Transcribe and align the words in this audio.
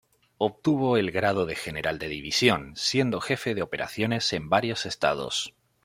Obtuvo 0.39 0.97
el 0.97 1.11
grado 1.11 1.45
de 1.45 1.55
general 1.55 1.99
de 1.99 2.07
división, 2.07 2.73
siendo 2.75 3.21
jefe 3.21 3.53
de 3.53 3.61
operaciones 3.61 4.33
en 4.33 4.49
varios 4.49 4.87
estados. 4.87 5.53